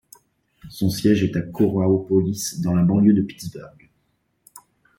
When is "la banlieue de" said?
2.73-3.21